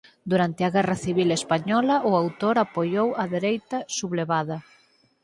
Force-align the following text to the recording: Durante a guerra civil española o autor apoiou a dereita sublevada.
Durante 0.31 0.61
a 0.63 0.73
guerra 0.75 0.97
civil 1.05 1.29
española 1.39 1.95
o 2.09 2.11
autor 2.21 2.55
apoiou 2.59 3.07
a 3.23 3.25
dereita 3.35 3.77
sublevada. 3.97 4.57